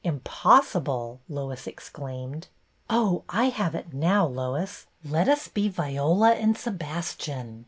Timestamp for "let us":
5.05-5.47